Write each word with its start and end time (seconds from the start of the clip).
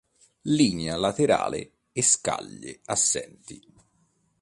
Linea 0.49 0.95
laterale 0.97 1.73
e 1.91 2.01
scaglie 2.01 2.79
assenti. 2.85 3.63